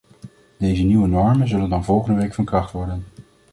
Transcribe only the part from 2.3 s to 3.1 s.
van kracht worden.